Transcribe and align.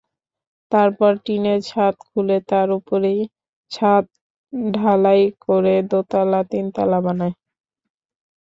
তারপর 0.71 1.11
টিনের 1.25 1.59
ছাদ 1.69 1.95
খুলে 2.05 2.37
তার 2.49 2.67
ওপরেই 2.77 3.19
ছাদ 3.71 4.03
ঢালাই 4.71 5.21
করে 5.45 5.75
দোতলা-তিনতলা 5.91 6.99
বানায়। 7.05 7.35